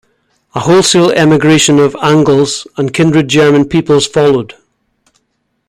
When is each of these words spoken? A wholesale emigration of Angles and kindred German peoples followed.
A 0.55 0.61
wholesale 0.61 1.11
emigration 1.11 1.77
of 1.77 1.95
Angles 2.01 2.65
and 2.75 2.91
kindred 2.91 3.27
German 3.27 3.65
peoples 3.65 4.07
followed. 4.07 4.55